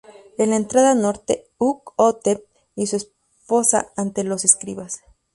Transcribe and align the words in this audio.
En 0.39 0.49
la 0.49 0.55
entrada 0.55 0.95
norte, 0.95 1.45
Ukh-Hotep 1.59 2.43
y 2.75 2.87
su 2.87 2.95
esposa 2.95 3.91
ante 3.95 4.23
los 4.23 4.43
escribas. 4.45 5.03